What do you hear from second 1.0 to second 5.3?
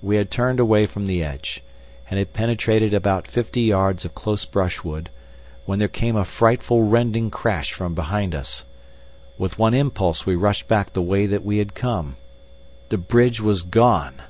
the edge, and had penetrated about fifty yards of close brushwood,